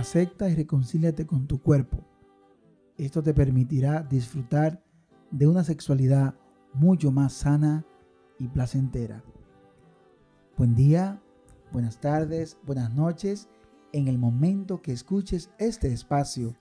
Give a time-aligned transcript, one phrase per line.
[0.00, 1.98] acepta y reconcíliate con tu cuerpo.
[2.96, 4.82] Esto te permitirá disfrutar
[5.30, 6.34] de una sexualidad
[6.72, 7.84] mucho más sana
[8.38, 9.22] y placentera.
[10.56, 11.20] Buen día,
[11.70, 13.48] buenas tardes, buenas noches
[13.92, 16.56] en el momento que escuches este espacio.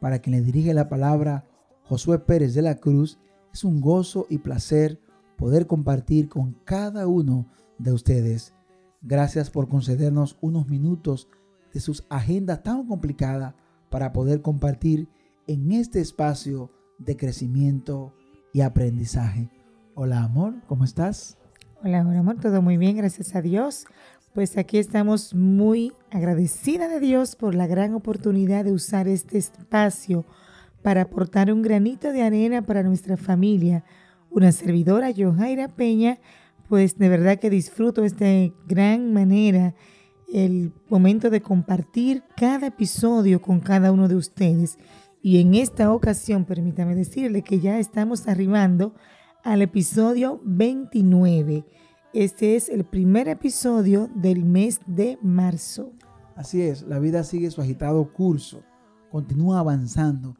[0.00, 1.44] Para quien le dirige la palabra
[1.82, 3.18] Josué Pérez de la Cruz,
[3.52, 5.00] es un gozo y placer
[5.36, 7.46] poder compartir con cada uno
[7.78, 8.54] de ustedes.
[9.00, 11.28] Gracias por concedernos unos minutos
[11.72, 13.54] de sus agendas tan complicadas
[13.90, 15.08] para poder compartir
[15.46, 18.14] en este espacio de crecimiento
[18.52, 19.50] y aprendizaje.
[19.94, 21.38] Hola amor, ¿cómo estás?
[21.84, 23.86] Hola, amor, todo muy bien, gracias a Dios.
[24.34, 30.24] Pues aquí estamos muy agradecida de Dios por la gran oportunidad de usar este espacio
[30.80, 33.84] para aportar un granito de arena para nuestra familia.
[34.30, 36.18] Una servidora, Johaira Peña,
[36.68, 38.26] pues de verdad que disfruto esta
[38.66, 39.74] gran manera
[40.32, 44.78] el momento de compartir cada episodio con cada uno de ustedes.
[45.20, 48.94] Y en esta ocasión, permítame decirle que ya estamos arribando
[49.44, 51.64] al episodio 29.
[52.14, 55.92] Este es el primer episodio del mes de marzo.
[56.34, 58.62] Así es, la vida sigue su agitado curso,
[59.10, 60.36] continúa avanzando,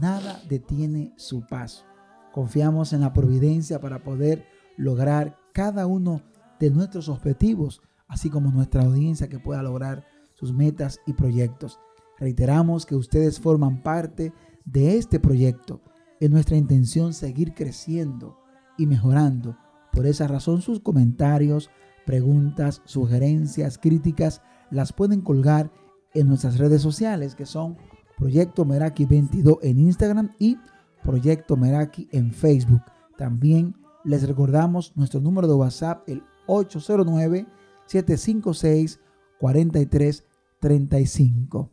[0.00, 1.84] nada detiene su paso.
[2.32, 4.44] Confiamos en la providencia para poder
[4.76, 6.22] lograr cada uno
[6.58, 10.04] de nuestros objetivos, así como nuestra audiencia que pueda lograr
[10.34, 11.80] sus metas y proyectos.
[12.18, 14.32] Reiteramos que ustedes forman parte
[14.64, 15.80] de este proyecto.
[16.20, 18.38] Es nuestra intención seguir creciendo
[18.78, 19.56] y mejorando
[19.92, 21.70] por esa razón sus comentarios,
[22.04, 25.70] preguntas, sugerencias, críticas las pueden colgar
[26.14, 27.76] en nuestras redes sociales que son
[28.16, 30.58] Proyecto Meraki 22 en Instagram y
[31.02, 32.82] Proyecto Meraki en Facebook.
[33.16, 37.46] También les recordamos nuestro número de WhatsApp el 809
[37.86, 39.00] 756
[39.38, 41.72] 4335.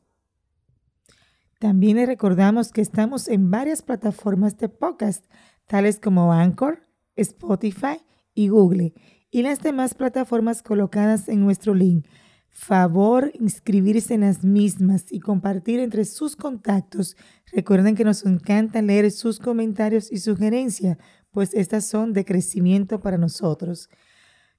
[1.59, 5.25] También les recordamos que estamos en varias plataformas de podcast,
[5.65, 6.83] tales como Anchor,
[7.15, 7.97] Spotify
[8.33, 8.93] y Google
[9.31, 12.05] y las demás plataformas colocadas en nuestro link.
[12.49, 17.15] Favor inscribirse en las mismas y compartir entre sus contactos.
[17.51, 20.97] Recuerden que nos encanta leer sus comentarios y sugerencias,
[21.31, 23.89] pues estas son de crecimiento para nosotros.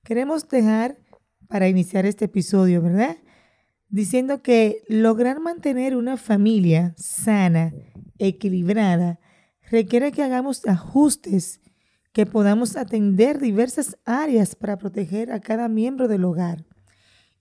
[0.02, 0.98] Queremos dejar
[1.48, 3.16] para iniciar este episodio, ¿verdad?
[3.88, 7.72] Diciendo que lograr mantener una familia sana,
[8.18, 9.20] equilibrada,
[9.70, 11.60] requiere que hagamos ajustes
[12.12, 16.64] que podamos atender diversas áreas para proteger a cada miembro del hogar.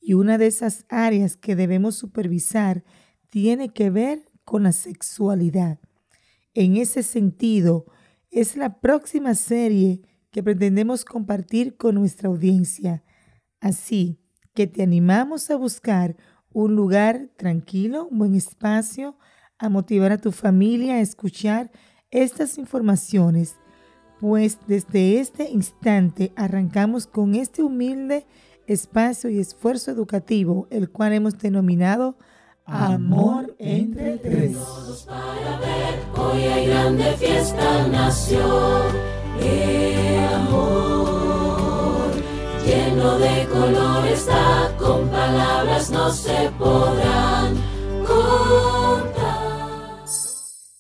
[0.02, 2.84] Y una de esas áreas que debemos supervisar
[3.30, 5.80] tiene que ver con la sexualidad.
[6.54, 7.86] En ese sentido,
[8.32, 13.04] es la próxima serie que pretendemos compartir con nuestra audiencia.
[13.64, 14.20] Así
[14.54, 16.18] que te animamos a buscar
[16.52, 19.18] un lugar tranquilo, un buen espacio,
[19.58, 21.72] a motivar a tu familia a escuchar
[22.12, 23.56] estas informaciones
[24.20, 28.26] pues desde este instante arrancamos con este humilde
[28.68, 32.18] espacio y esfuerzo educativo, el cual hemos denominado
[32.66, 34.58] Amor entre tres.
[36.16, 37.86] Hoy hay grande fiesta
[40.34, 41.43] amor
[42.74, 47.56] lleno de color está, con palabras no se podrán
[48.06, 49.14] contar.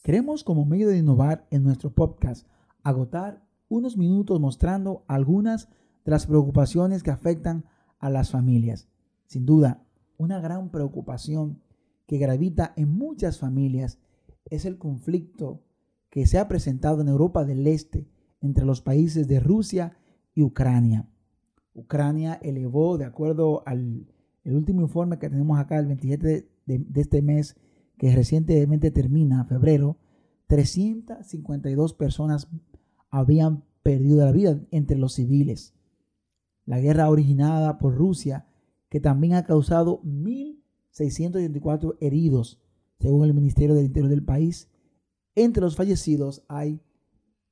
[0.02, 2.48] Queremos como medio de innovar en nuestro podcast
[2.84, 5.70] agotar unos minutos mostrando algunas
[6.04, 7.66] de las preocupaciones que afectan
[8.00, 8.90] a las familias.
[9.28, 9.86] Sin duda,
[10.18, 11.62] una gran preocupación
[12.08, 14.00] que gravita en muchas familias
[14.46, 15.64] es el conflicto
[16.10, 18.08] que se ha presentado en Europa del Este
[18.42, 19.98] entre los países de Rusia
[20.36, 21.08] y Ucrania.
[21.74, 24.08] Ucrania elevó, de acuerdo al
[24.44, 27.56] el último informe que tenemos acá, el 27 de, de este mes,
[27.98, 29.98] que recientemente termina, febrero,
[30.48, 32.50] 352 personas
[33.10, 35.74] habían perdido la vida entre los civiles.
[36.66, 38.48] La guerra originada por Rusia,
[38.90, 42.62] que también ha causado 1.684 heridos,
[43.00, 44.70] según el Ministerio del Interior del país.
[45.36, 46.82] Entre los fallecidos hay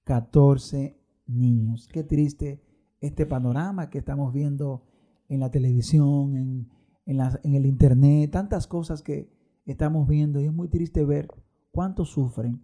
[0.04, 1.88] 14 niños.
[1.88, 2.62] Qué triste
[3.02, 4.84] este panorama que estamos viendo
[5.28, 6.70] en la televisión, en,
[7.06, 9.30] en el internet, tantas cosas que
[9.66, 11.28] estamos viendo y es muy triste ver
[11.72, 12.64] cuántos sufren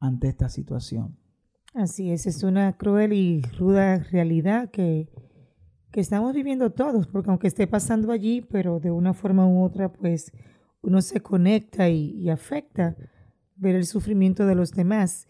[0.00, 1.18] ante esta situación.
[1.74, 5.10] Así es, es una cruel y ruda realidad que,
[5.92, 9.92] que estamos viviendo todos, porque aunque esté pasando allí, pero de una forma u otra,
[9.92, 10.32] pues
[10.80, 12.96] uno se conecta y, afecta
[13.56, 15.28] ver el sufrimiento de los demás.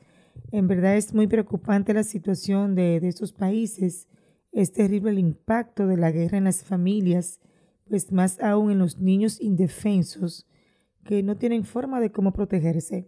[0.52, 4.06] En verdad es muy preocupante la situación de, de estos países.
[4.56, 7.40] Es terrible el impacto de la guerra en las familias,
[7.90, 10.46] pues más aún en los niños indefensos
[11.04, 13.06] que no tienen forma de cómo protegerse.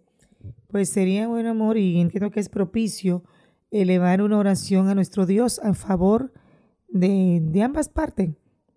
[0.67, 3.25] Pues sería buen amor y entiendo que es propicio
[3.71, 6.35] elevar una oración a nuestro Dios a favor
[6.87, 8.29] de, de ambas partes.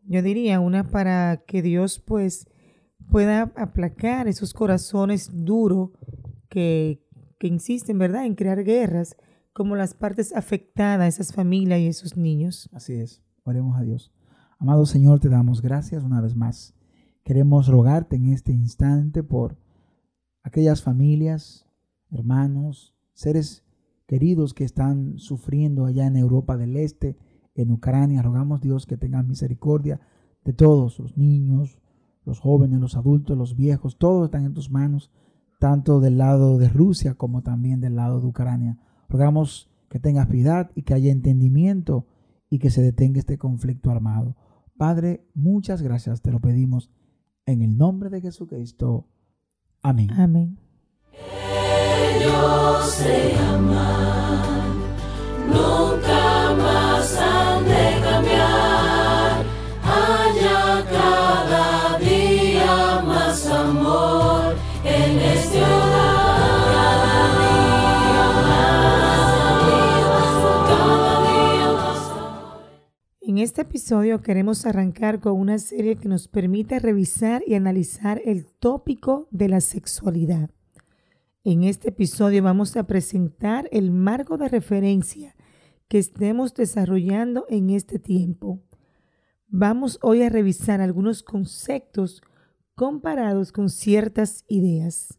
[0.06, 2.48] Yo diría una para que Dios pues
[3.10, 5.90] pueda aplacar esos corazones duros
[6.48, 7.04] que,
[7.38, 9.18] que insisten, ¿verdad?, en crear guerras,
[9.54, 12.70] como las partes afectadas esas familias y esos niños.
[12.74, 14.12] Así es, oremos a Dios.
[14.60, 16.76] Amado Señor, te damos gracias una vez más.
[17.24, 19.58] Queremos rogarte en este instante por
[20.44, 21.68] aquellas familias,
[22.12, 23.64] hermanos, seres
[24.08, 27.18] queridos que están sufriendo allá en Europa del Este,
[27.56, 28.22] en Ucrania.
[28.22, 30.00] Rogamos Dios que tenga misericordia
[30.44, 31.80] de todos, los niños,
[32.26, 35.12] los jóvenes, los adultos, los viejos, todos están en tus manos,
[35.60, 38.80] tanto del lado de Rusia como también del lado de Ucrania.
[39.12, 42.08] Rogamos que tengas piedad y que haya entendimiento
[42.50, 44.38] y que se detenga este conflicto armado.
[44.78, 46.90] Padre, muchas gracias, te lo pedimos
[47.46, 49.06] en el nombre de Jesucristo.
[49.82, 50.12] Amén.
[50.12, 50.58] Amén.
[73.42, 79.28] Este episodio queremos arrancar con una serie que nos permite revisar y analizar el tópico
[79.32, 80.52] de la sexualidad.
[81.44, 85.36] En este episodio vamos a presentar el marco de referencia
[85.88, 88.62] que estemos desarrollando en este tiempo.
[89.48, 92.22] Vamos hoy a revisar algunos conceptos
[92.76, 95.18] comparados con ciertas ideas.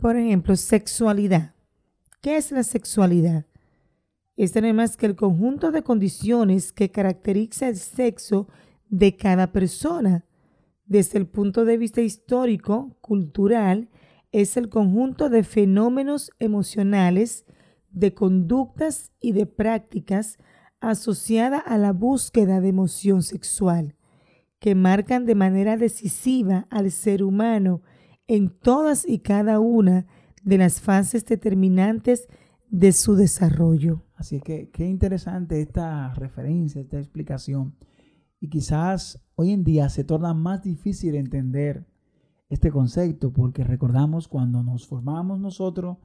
[0.00, 1.54] Por ejemplo, sexualidad.
[2.20, 3.47] ¿Qué es la sexualidad?
[4.38, 8.46] Este no es más que el conjunto de condiciones que caracteriza el sexo
[8.88, 10.26] de cada persona.
[10.86, 13.88] Desde el punto de vista histórico, cultural,
[14.30, 17.46] es el conjunto de fenómenos emocionales,
[17.90, 20.38] de conductas y de prácticas
[20.78, 23.96] asociada a la búsqueda de emoción sexual,
[24.60, 27.82] que marcan de manera decisiva al ser humano
[28.28, 30.06] en todas y cada una
[30.44, 32.28] de las fases determinantes
[32.70, 34.04] de su desarrollo.
[34.14, 37.76] Así que qué interesante esta referencia, esta explicación.
[38.40, 41.86] Y quizás hoy en día se torna más difícil entender
[42.48, 45.98] este concepto porque recordamos cuando nos formamos nosotros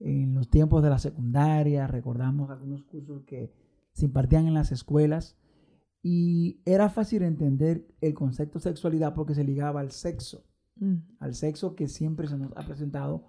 [0.00, 3.52] en los tiempos de la secundaria, recordamos algunos cursos que
[3.92, 5.36] se impartían en las escuelas
[6.02, 10.44] y era fácil entender el concepto sexualidad porque se ligaba al sexo,
[10.76, 10.94] Mm.
[11.20, 13.24] al sexo que siempre se nos ha presentado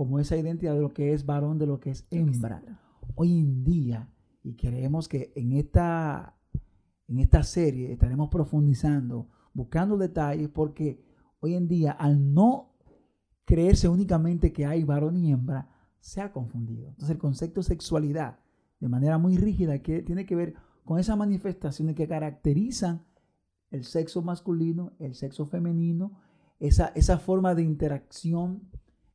[0.00, 2.62] como esa identidad de lo que es varón, de lo que es hembra
[3.16, 4.08] hoy en día,
[4.42, 6.38] y creemos que en esta,
[7.06, 11.04] en esta serie estaremos profundizando, buscando detalles, porque
[11.40, 12.78] hoy en día, al no
[13.44, 15.68] creerse únicamente que hay varón y hembra,
[15.98, 16.88] se ha confundido.
[16.88, 18.38] Entonces el concepto de sexualidad,
[18.80, 23.04] de manera muy rígida, que tiene que ver con esas manifestaciones que caracterizan
[23.70, 26.18] el sexo masculino, el sexo femenino,
[26.58, 28.62] esa, esa forma de interacción,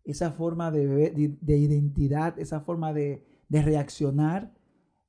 [0.06, 4.54] esa forma de, de- de identidad, esa forma de, de reaccionar,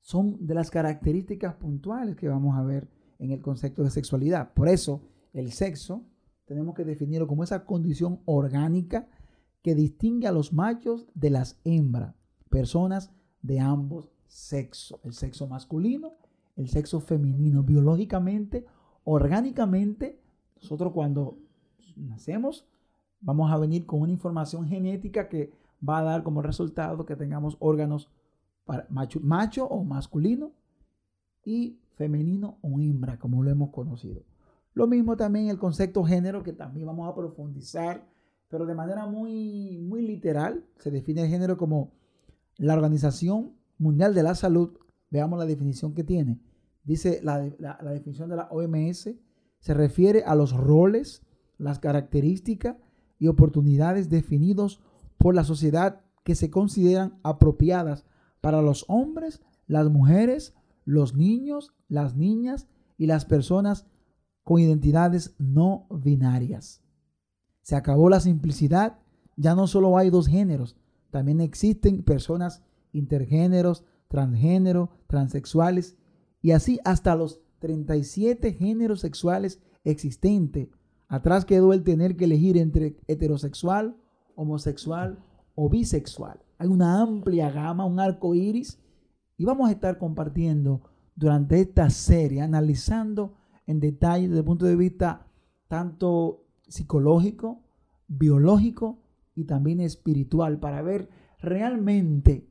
[0.00, 2.88] son de las características puntuales que vamos a ver
[3.18, 4.52] en el concepto de sexualidad.
[4.54, 5.02] Por eso,
[5.32, 6.04] el sexo
[6.46, 9.08] tenemos que definirlo como esa condición orgánica
[9.62, 12.14] que distingue a los machos de las hembras,
[12.48, 13.10] personas
[13.42, 16.12] de ambos sexos, el sexo masculino,
[16.56, 18.64] el sexo femenino, biológicamente,
[19.04, 20.20] orgánicamente,
[20.56, 21.38] nosotros cuando
[21.96, 22.66] nacemos
[23.20, 25.50] vamos a venir con una información genética que
[25.86, 28.10] va a dar como resultado que tengamos órganos
[28.64, 30.52] para macho, macho o masculino
[31.44, 34.22] y femenino o hembra, como lo hemos conocido.
[34.74, 38.06] Lo mismo también el concepto género, que también vamos a profundizar,
[38.48, 40.64] pero de manera muy, muy literal.
[40.78, 41.92] Se define el género como
[42.58, 44.76] la Organización Mundial de la Salud.
[45.10, 46.38] Veamos la definición que tiene.
[46.84, 49.10] Dice la, la- la definición de la OMS,
[49.60, 51.22] se refiere a los roles,
[51.58, 52.76] las características
[53.18, 54.80] y oportunidades definidos
[55.18, 58.04] por la sociedad que se consideran apropiadas
[58.40, 60.54] para los hombres, las mujeres,
[60.84, 62.68] los niños, las niñas
[62.98, 63.86] y las personas
[64.42, 66.82] con identidades no binarias.
[67.62, 68.98] Se acabó la simplicidad,
[69.36, 70.76] ya no solo hay dos géneros,
[71.10, 75.96] también existen personas intergéneros, transgénero, transexuales
[76.42, 80.68] y así hasta los 37 géneros sexuales existentes.
[81.08, 83.96] Atrás quedó el tener que elegir entre heterosexual,
[84.34, 86.40] homosexual o bisexual.
[86.58, 88.80] Hay una amplia gama, un arco iris,
[89.36, 90.82] y vamos a estar compartiendo
[91.14, 93.36] durante esta serie, analizando
[93.66, 95.26] en detalle desde el punto de vista
[95.68, 97.62] tanto psicológico,
[98.08, 99.02] biológico
[99.34, 101.08] y también espiritual para ver
[101.40, 102.48] realmente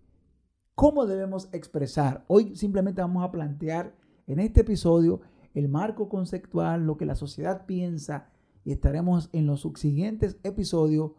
[0.76, 2.26] cómo debemos expresar.
[2.28, 3.96] Hoy simplemente vamos a plantear
[4.28, 5.22] en este episodio
[5.54, 8.30] el marco conceptual, lo que la sociedad piensa
[8.66, 11.12] y estaremos en los subsiguientes episodios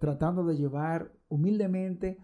[0.00, 2.18] tratando de llevar humildemente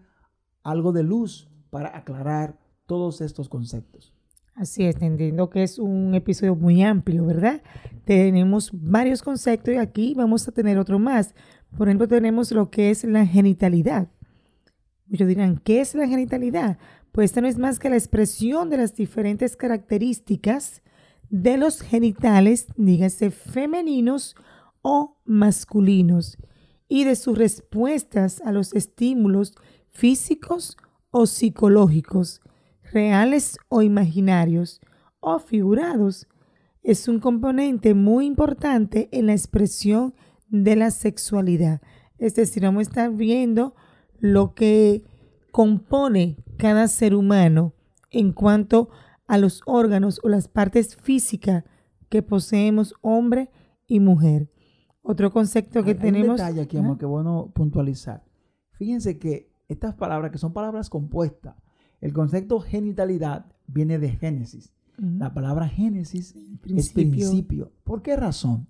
[0.63, 4.13] algo de luz para aclarar todos estos conceptos.
[4.55, 7.61] Así es, entiendo que es un episodio muy amplio, ¿verdad?
[8.05, 11.35] Tenemos varios conceptos y aquí vamos a tener otro más.
[11.77, 14.09] Por ejemplo, tenemos lo que es la genitalidad.
[15.05, 16.79] Muchos dirán, ¿qué es la genitalidad?
[17.11, 20.81] Pues esta no es más que la expresión de las diferentes características
[21.29, 24.35] de los genitales, dígase femeninos
[24.81, 26.37] o masculinos,
[26.87, 29.55] y de sus respuestas a los estímulos
[29.89, 30.77] físicos
[31.11, 32.41] o psicológicos,
[32.93, 34.79] reales o imaginarios,
[35.19, 36.27] o figurados.
[36.83, 40.13] Es un componente muy importante en la expresión
[40.47, 41.81] de la sexualidad.
[42.17, 43.75] Es decir, vamos a estar viendo
[44.19, 45.03] lo que
[45.51, 47.73] compone cada ser humano
[48.09, 51.65] en cuanto a los órganos o las partes físicas
[52.09, 53.49] que poseemos hombre
[53.85, 54.49] y mujer.
[55.01, 56.29] Otro concepto que tenemos.
[56.29, 58.23] Un detalle aquí, amor, que bueno puntualizar.
[58.71, 61.55] Fíjense que estas palabras, que son palabras compuestas,
[61.99, 64.73] el concepto genitalidad viene de Génesis.
[64.97, 67.71] La palabra Génesis es principio.
[67.83, 68.67] ¿Por qué razón?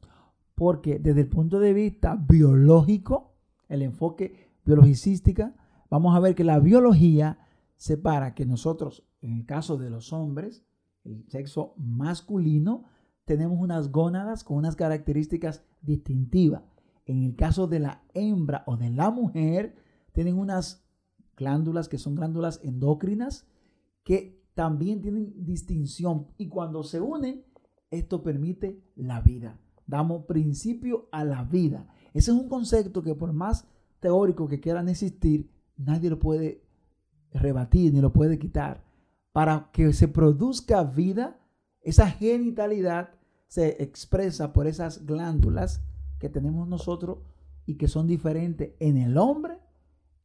[0.56, 3.36] Porque desde el punto de vista biológico,
[3.70, 5.56] el enfoque biologicística,
[5.90, 7.40] vamos a ver que la biología
[7.78, 10.66] separa que nosotros, en el caso de los hombres,
[11.04, 12.86] el sexo masculino,
[13.26, 16.64] tenemos unas gónadas con unas características distintivas.
[17.06, 19.76] En el caso de la hembra o de la mujer,
[20.12, 20.86] tienen unas
[21.36, 23.48] glándulas que son glándulas endócrinas
[24.04, 27.46] que también tienen distinción y cuando se unen,
[27.92, 29.60] esto permite la vida.
[29.86, 31.88] Damos principio a la vida.
[32.14, 33.68] Ese es un concepto que por más
[34.00, 36.67] teórico que quieran existir, nadie lo puede
[37.34, 38.84] rebatir ni lo puede quitar.
[39.32, 41.40] Para que se produzca vida,
[41.82, 43.12] esa genitalidad
[43.48, 45.82] se expresa por esas glándulas
[46.20, 47.20] que tenemos nosotros
[47.66, 49.60] y que son diferentes en el hombre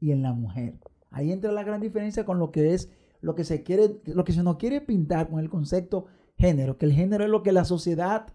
[0.00, 0.78] y en la mujer.
[1.10, 2.90] Ahí entra la gran diferencia con lo que es
[3.20, 6.06] lo que se quiere, lo que se nos quiere pintar con el concepto
[6.36, 8.26] género, que el género es lo que la sociedad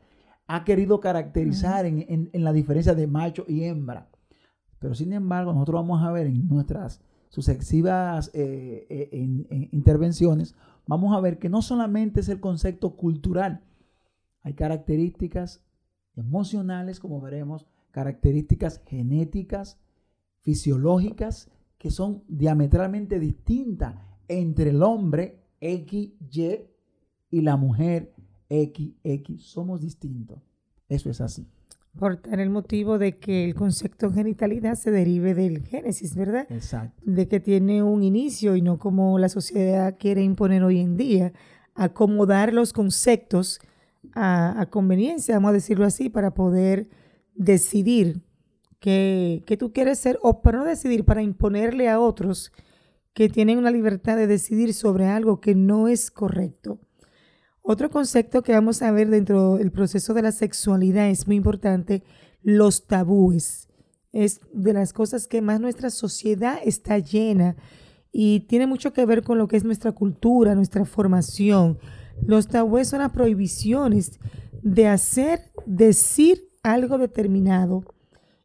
[0.47, 4.09] ha querido caracterizar en, la diferencia de macho y hembra.
[4.79, 10.55] Pero sin embargo, nosotros vamos a ver en nuestras sucesivas eh, eh, intervenciones,
[10.88, 13.63] vamos a ver que no solamente es el concepto cultural,
[14.41, 15.63] hay características
[16.15, 19.77] emocionales, como veremos, características genéticas,
[20.41, 23.96] fisiológicas, que son diametralmente distintas
[24.27, 26.69] entre el hombre XY
[27.29, 28.13] y la mujer
[28.50, 29.41] XX.
[29.41, 30.41] Somos distintos.
[30.88, 31.48] Eso es así.
[31.98, 36.46] Por el motivo de que el concepto genitalidad se derive del Génesis, ¿verdad?
[36.50, 37.01] Exacto.
[37.06, 41.34] De que tiene un inicio y no como la sociedad quiere imponer hoy en día,
[41.75, 43.60] acomodar los conceptos
[44.13, 46.89] a, conveniencia, vamos a decirlo así, para poder
[47.36, 48.22] decidir
[48.80, 52.51] que, tú quieres ser, o para no decidir, para imponerle a otros
[53.13, 56.80] que tienen una libertad de decidir sobre algo que no es correcto.
[57.69, 62.01] Otro concepto que vamos a ver dentro del proceso de la sexualidad es muy importante,
[62.41, 63.67] los tabúes.
[64.13, 67.57] Es de las cosas que más nuestra sociedad está llena
[68.09, 71.77] y tiene mucho que ver con lo que es nuestra cultura, nuestra formación.
[72.25, 74.17] Los tabúes son las prohibiciones
[74.62, 77.83] de hacer, decir algo determinado,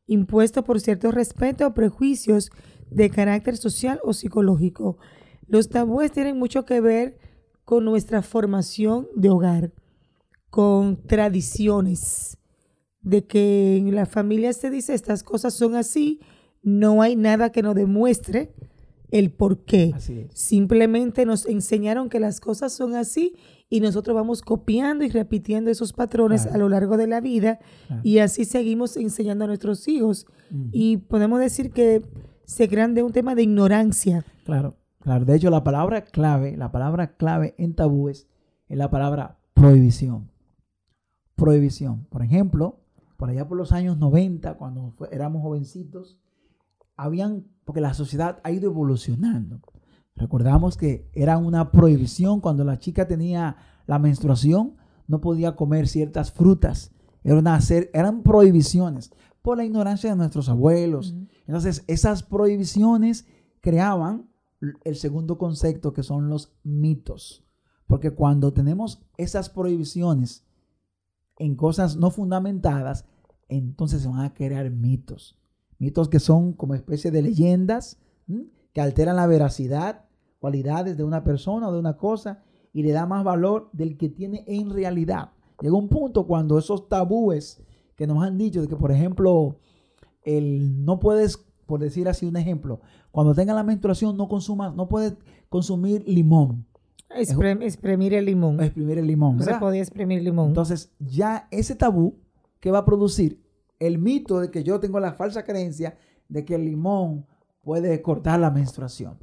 [0.08, 2.50] impuesto por cierto respeto o prejuicios
[2.90, 4.98] de carácter social o psicológico.
[5.46, 7.31] Los tabúes tienen mucho que ver
[7.72, 9.72] con nuestra formación de hogar,
[10.50, 12.36] con tradiciones,
[13.00, 16.20] de que en la familia se dice estas cosas son así,
[16.62, 18.54] no hay nada que nos demuestre
[19.10, 19.94] el por qué.
[20.34, 23.36] Simplemente nos enseñaron que las cosas son así
[23.70, 27.58] y nosotros vamos copiando y repitiendo esos patrones a lo largo de la vida
[28.02, 30.26] y así seguimos enseñando a nuestros hijos.
[30.72, 32.02] Y podemos decir que
[32.44, 34.26] se crean de un tema de ignorancia.
[34.44, 35.24] Claro, claro.
[35.24, 38.28] De hecho, la palabra clave, la palabra clave en tabúes
[38.68, 40.30] es la palabra prohibición.
[41.34, 42.06] Prohibición.
[42.10, 42.80] Por ejemplo,
[43.16, 46.18] por allá por los años 90, cuando éramos jovencitos,
[46.96, 49.60] habían, porque la sociedad ha ido evolucionando.
[50.16, 53.56] Recordamos que era una prohibición cuando la chica tenía
[53.86, 56.92] la menstruación, no podía comer ciertas frutas.
[57.22, 61.14] eran prohibiciones por la ignorancia de nuestros abuelos.
[61.46, 63.26] Entonces, esas prohibiciones
[63.60, 64.28] creaban
[64.84, 67.44] el segundo concepto que son los mitos.
[67.86, 70.46] Porque cuando tenemos esas prohibiciones
[71.38, 73.06] en cosas no fundamentadas,
[73.48, 75.38] entonces se van a crear mitos.
[75.78, 77.98] mitos que son como especie de leyendas,
[78.72, 80.06] que alteran la veracidad,
[80.38, 82.42] cualidades de una persona o de una cosa
[82.72, 85.32] y le da más valor del que tiene en realidad.
[85.60, 87.62] Llega un punto cuando esos tabúes
[87.96, 89.58] que nos han dicho de que, por ejemplo,
[90.24, 94.90] el no puedes, por decir así un ejemplo, cuando tenga la menstruación no consumas, no
[94.90, 95.14] puedes
[95.48, 96.66] consumir limón,
[97.08, 98.60] exprimir el limón.
[98.60, 99.38] exprimir el limón.
[99.38, 100.48] No se podía exprimir limón.
[100.48, 102.18] Entonces, ya ese tabú
[102.60, 103.42] que va a producir
[103.78, 105.96] el mito de que yo tengo la falsa creencia
[106.28, 107.24] de que el limón
[107.62, 109.16] puede cortar la menstruación.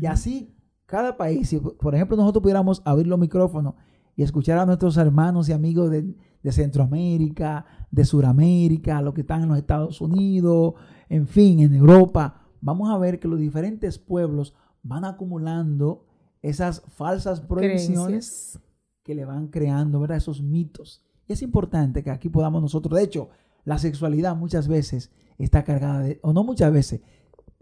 [0.00, 0.54] Y así,
[0.86, 3.74] cada país, si por ejemplo nosotros pudiéramos abrir los micrófonos
[4.20, 9.44] y escuchar a nuestros hermanos y amigos de, de Centroamérica, de Suramérica, los que están
[9.44, 10.74] en los Estados Unidos,
[11.08, 16.04] en fin, en Europa, vamos a ver que los diferentes pueblos van acumulando
[16.42, 18.60] esas falsas prohibiciones Creencias.
[19.04, 20.18] que le van creando, ¿verdad?
[20.18, 21.02] Esos mitos.
[21.26, 23.30] Y es importante que aquí podamos nosotros, de hecho,
[23.64, 27.00] la sexualidad muchas veces está cargada de, o no muchas veces,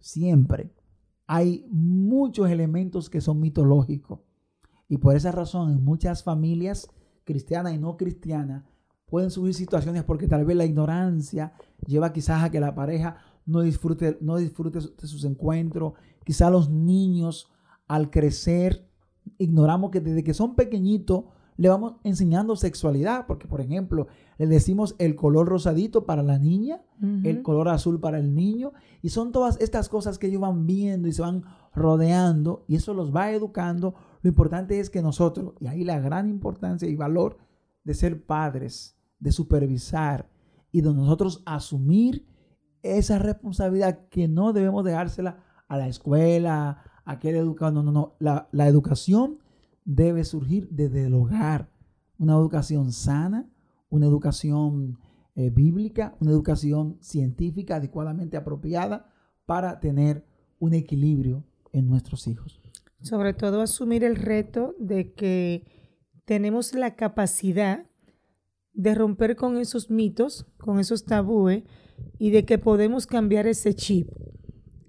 [0.00, 0.72] siempre
[1.28, 4.18] hay muchos elementos que son mitológicos.
[4.88, 6.90] Y por esa razón, en muchas familias
[7.24, 8.64] cristianas y no cristianas
[9.06, 11.52] pueden subir situaciones porque tal vez la ignorancia
[11.86, 13.16] lleva quizás a que la pareja
[13.46, 15.94] no disfrute, no disfrute de sus encuentros.
[16.24, 17.50] Quizás los niños
[17.86, 18.86] al crecer
[19.38, 21.24] ignoramos que desde que son pequeñitos
[21.56, 24.06] le vamos enseñando sexualidad, porque por ejemplo
[24.38, 26.82] le decimos el color rosadito para la niña,
[27.24, 31.08] el color azul para el niño, y son todas estas cosas que ellos van viendo
[31.08, 31.42] y se van
[31.74, 33.96] rodeando, y eso los va educando.
[34.28, 37.38] Lo importante es que nosotros, y ahí la gran importancia y valor
[37.82, 40.28] de ser padres, de supervisar
[40.70, 42.26] y de nosotros asumir
[42.82, 47.72] esa responsabilidad que no debemos dejársela a la escuela, a aquel educado.
[47.72, 48.16] No, no, no.
[48.18, 49.38] La, la educación
[49.86, 51.70] debe surgir desde el hogar.
[52.18, 53.48] Una educación sana,
[53.88, 54.98] una educación
[55.36, 59.10] eh, bíblica, una educación científica adecuadamente apropiada
[59.46, 60.26] para tener
[60.58, 62.60] un equilibrio en nuestros hijos.
[63.00, 65.64] Sobre todo asumir el reto de que
[66.24, 67.86] tenemos la capacidad
[68.74, 71.64] de romper con esos mitos, con esos tabúes
[72.18, 74.08] y de que podemos cambiar ese chip.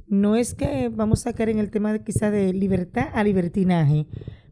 [0.08, 4.08] No es que vamos a caer en el tema de quizá de libertad a libertinaje,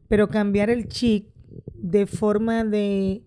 [0.08, 1.30] pero cambiar el chip
[1.74, 3.24] de forma de,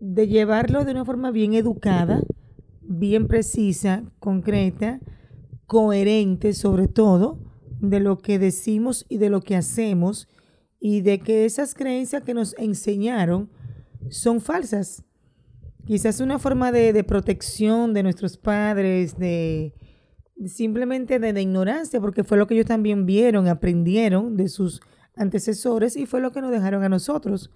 [0.00, 2.22] de llevarlo de una forma bien educada,
[2.82, 5.00] bien precisa, concreta,
[5.66, 7.38] coherente sobre todo
[7.80, 10.28] de lo que decimos y de lo que hacemos
[10.80, 13.50] y de que esas creencias que nos enseñaron
[14.10, 15.02] son falsas.
[15.86, 19.74] Quizás una forma de, de protección de nuestros padres, de,
[20.46, 24.80] simplemente de, de ignorancia, porque fue lo que ellos también vieron, aprendieron de sus
[25.16, 27.50] antecesores y fue lo que nos dejaron a nosotros.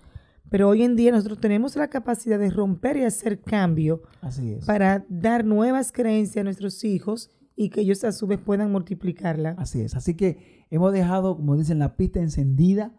[0.50, 4.64] Pero hoy en día nosotros tenemos la capacidad de romper y hacer cambio Así es.
[4.64, 9.56] para dar nuevas creencias a nuestros hijos y que ellos a su vez puedan multiplicarla.
[9.58, 9.96] Así es.
[9.96, 12.94] Así que hemos dejado, como dicen, la pista encendida,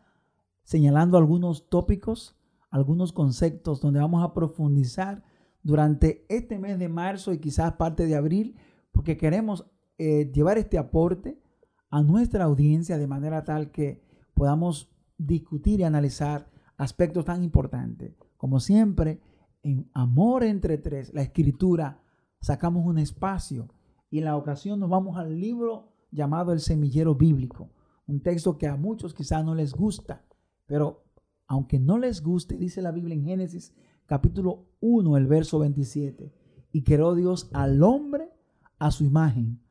[0.63, 2.38] señalando algunos tópicos,
[2.69, 5.24] algunos conceptos donde vamos a profundizar
[5.63, 8.58] durante este mes de marzo y quizás parte de abril,
[8.91, 9.65] porque queremos
[9.98, 11.41] eh, llevar este aporte
[11.89, 18.13] a nuestra audiencia de manera tal que podamos discutir y analizar aspectos tan importantes.
[18.36, 19.22] Como siempre,
[19.63, 22.04] en Amor entre Tres, la escritura,
[22.41, 23.69] sacamos un espacio
[24.10, 27.69] y en la ocasión nos vamos al libro llamado El Semillero Bíblico,
[28.08, 30.26] un texto que a muchos quizás no les gusta,
[30.65, 31.06] pero
[31.48, 33.74] aunque no les guste, dice la Biblia en Génesis
[34.06, 36.34] capítulo 1, el verso 27,
[36.72, 38.32] y creó Dios al hombre
[38.80, 39.62] a su imagen,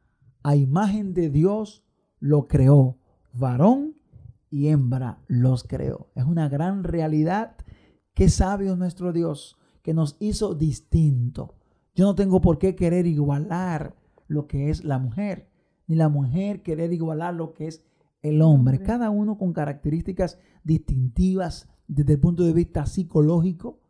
[0.43, 1.85] a imagen de Dios
[2.21, 2.99] lo creó,
[3.33, 3.97] varón
[4.51, 6.11] y hembra los creó.
[6.15, 7.57] Es una gran realidad.
[8.15, 11.55] Qué sabio es nuestro Dios, que nos hizo distinto.
[11.95, 13.97] Yo no tengo por qué querer igualar
[14.29, 15.51] lo que es la mujer,
[15.89, 17.83] ni la mujer querer igualar lo que es
[18.23, 18.81] el hombre.
[18.83, 23.81] Cada uno con características distintivas desde el punto de vista psicológico,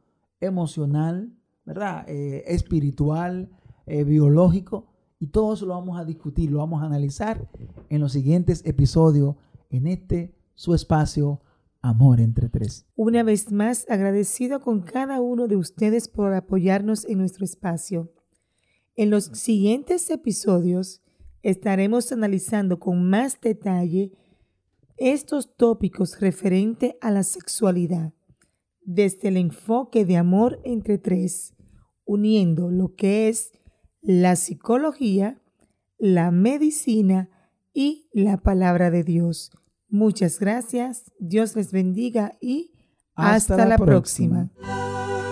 [0.40, 2.08] emocional, ¿verdad?
[2.08, 3.50] Eh, espiritual,
[3.86, 4.86] eh, biológico.
[5.18, 7.50] Y todo eso lo vamos a discutir, lo vamos a analizar
[7.88, 9.34] en los siguientes episodios
[9.68, 11.42] en este su espacio
[11.80, 12.86] Amor entre tres.
[12.96, 18.12] Una vez más, agradecido con cada uno de ustedes por apoyarnos en nuestro espacio.
[18.98, 21.02] En los siguientes episodios
[21.44, 24.10] estaremos analizando con más detalle
[24.96, 28.12] estos tópicos referentes a la sexualidad,
[28.82, 31.54] desde el enfoque de amor entre tres,
[32.06, 33.52] uniendo lo que es
[34.02, 35.40] la psicología,
[35.96, 37.30] la medicina
[37.72, 39.52] y la palabra de Dios.
[39.88, 42.72] Muchas gracias, Dios les bendiga y
[43.14, 44.50] hasta, la próxima.
[44.56, 45.27] próxima.